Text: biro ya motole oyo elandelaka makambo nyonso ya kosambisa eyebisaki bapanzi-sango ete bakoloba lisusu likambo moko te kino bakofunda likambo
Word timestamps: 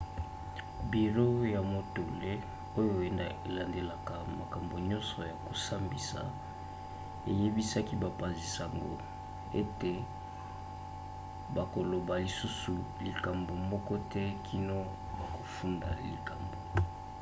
biro 0.91 1.29
ya 1.53 1.61
motole 1.73 2.31
oyo 2.79 2.95
elandelaka 3.47 4.13
makambo 4.39 4.75
nyonso 4.89 5.17
ya 5.29 5.35
kosambisa 5.45 6.19
eyebisaki 7.31 7.93
bapanzi-sango 8.03 8.91
ete 9.61 9.93
bakoloba 11.55 12.13
lisusu 12.25 12.75
likambo 13.05 13.53
moko 13.71 13.93
te 14.11 14.23
kino 14.47 14.77
bakofunda 15.17 15.89
likambo 16.11 16.57